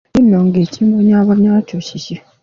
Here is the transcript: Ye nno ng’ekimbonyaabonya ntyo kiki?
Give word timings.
Ye 0.15 0.21
nno 0.23 0.39
ng’ekimbonyaabonya 0.47 1.51
ntyo 1.61 1.77
kiki? 1.87 2.15